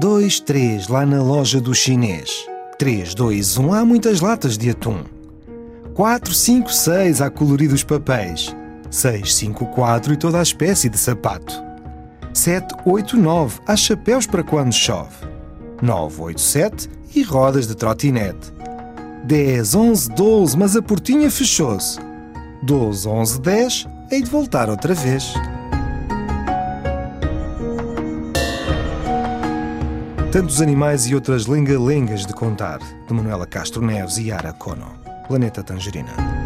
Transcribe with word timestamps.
2, 0.00 0.38
3, 0.38 0.86
lá 0.86 1.04
na 1.04 1.20
loja 1.20 1.60
do 1.60 1.74
chinês. 1.74 2.46
3, 2.78 3.16
2, 3.16 3.58
1, 3.58 3.72
há 3.72 3.84
muitas 3.84 4.20
latas 4.20 4.56
de 4.56 4.70
atum. 4.70 5.02
4, 5.92 6.32
5, 6.32 6.72
6, 6.72 7.20
há 7.20 7.28
coloridos 7.28 7.82
papéis. 7.82 8.54
6, 8.92 9.34
5, 9.34 9.66
4 9.66 10.12
e 10.12 10.16
toda 10.16 10.38
a 10.38 10.42
espécie 10.42 10.88
de 10.88 10.96
sapato. 10.96 11.52
7, 12.32 12.76
8, 12.84 13.16
9, 13.16 13.58
há 13.66 13.74
chapéus 13.74 14.24
para 14.24 14.44
quando 14.44 14.72
chove. 14.72 15.16
9, 15.82 16.22
8, 16.22 16.40
7 16.40 16.90
e 17.16 17.22
rodas 17.24 17.66
de 17.66 17.74
trotinete. 17.74 18.52
10, 19.24 19.74
11, 19.74 20.10
12, 20.10 20.56
mas 20.56 20.76
a 20.76 20.82
portinha 20.82 21.28
fechou-se. 21.28 21.98
12, 22.62 23.08
11, 23.08 23.40
10, 23.40 23.88
hei 24.12 24.22
de 24.22 24.30
voltar 24.30 24.70
outra 24.70 24.94
vez. 24.94 25.34
Tantos 30.30 30.60
animais 30.60 31.06
e 31.06 31.14
outras 31.14 31.46
lenga-lengas 31.46 32.26
de 32.26 32.34
contar, 32.34 32.80
de 32.80 33.14
Manuela 33.14 33.46
Castro 33.46 33.80
Neves 33.80 34.18
e 34.18 34.28
Yara 34.28 34.52
Kono. 34.52 34.92
Planeta 35.26 35.62
Tangerina. 35.62 36.37